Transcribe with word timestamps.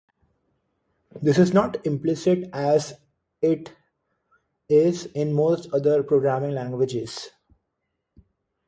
This 1.21 1.37
is 1.37 1.53
not 1.53 1.85
implicit 1.85 2.49
as 2.53 2.93
it 3.39 3.71
is 4.67 5.05
in 5.05 5.31
most 5.31 5.71
other 5.73 6.01
programming 6.01 6.55
languages. 6.55 7.29